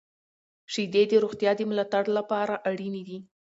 •شیدې 0.73 1.03
د 1.07 1.13
روغتیا 1.23 1.51
د 1.57 1.61
ملاتړ 1.69 2.05
لپاره 2.17 2.53
اړینې 2.69 3.01
دي. 3.07 3.17